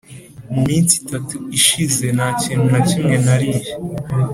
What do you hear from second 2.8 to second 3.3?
kimwe